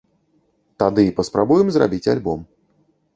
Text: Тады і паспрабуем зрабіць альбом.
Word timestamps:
Тады 0.83 1.03
і 1.07 1.13
паспрабуем 1.19 1.67
зрабіць 1.75 2.01
альбом. 2.15 2.39